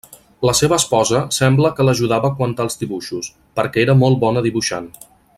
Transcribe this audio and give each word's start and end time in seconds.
La 0.49 0.53
seva 0.59 0.77
esposa 0.81 1.19
sembla 1.37 1.71
que 1.79 1.85
l'ajudava 1.87 2.31
quant 2.39 2.55
als 2.65 2.79
dibuixos, 2.85 3.29
perquè 3.59 3.83
era 3.85 3.97
molt 4.05 4.19
bona 4.25 4.43
dibuixant. 4.47 4.89